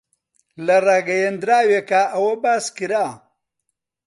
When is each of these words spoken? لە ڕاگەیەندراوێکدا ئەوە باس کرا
لە 0.65 0.77
ڕاگەیەندراوێکدا 0.87 2.03
ئەوە 2.13 2.33
باس 2.43 2.65
کرا 2.77 3.07